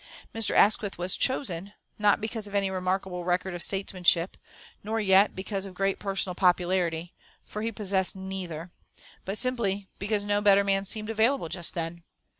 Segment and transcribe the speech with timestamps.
[0.33, 0.55] Mr.
[0.55, 4.35] Asquith was chosen, not because of any remarkable record of statesmanship,
[4.83, 7.13] nor yet because of great personal popularity
[7.45, 8.71] for he possessed neither
[9.25, 12.03] but simply because no better man seemed available just then.